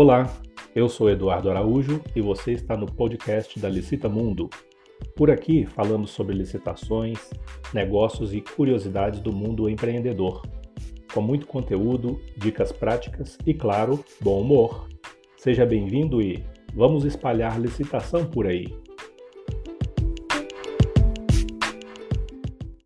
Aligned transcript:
Olá, 0.00 0.32
eu 0.76 0.88
sou 0.88 1.10
Eduardo 1.10 1.50
Araújo 1.50 2.00
e 2.14 2.20
você 2.20 2.52
está 2.52 2.76
no 2.76 2.86
podcast 2.86 3.58
da 3.58 3.68
Licita 3.68 4.08
Mundo. 4.08 4.48
Por 5.16 5.28
aqui 5.28 5.66
falamos 5.66 6.12
sobre 6.12 6.36
licitações, 6.36 7.18
negócios 7.74 8.32
e 8.32 8.40
curiosidades 8.40 9.18
do 9.18 9.32
mundo 9.32 9.68
empreendedor, 9.68 10.46
com 11.12 11.20
muito 11.20 11.48
conteúdo, 11.48 12.20
dicas 12.36 12.70
práticas 12.70 13.36
e, 13.44 13.52
claro, 13.52 13.98
bom 14.20 14.40
humor. 14.40 14.86
Seja 15.36 15.66
bem-vindo 15.66 16.22
e 16.22 16.44
vamos 16.72 17.04
espalhar 17.04 17.60
licitação 17.60 18.24
por 18.24 18.46
aí. 18.46 18.68